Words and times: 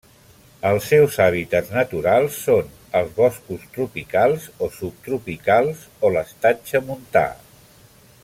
Els 0.67 0.85
seus 0.91 1.17
hàbitats 1.25 1.69
naturals 1.73 2.37
són 2.45 2.71
els 3.01 3.11
boscos 3.19 3.67
tropicals 3.77 4.49
o 4.67 4.71
subtropicals 4.79 5.85
o 6.09 6.13
l'estatge 6.17 6.83
montà. 6.91 7.25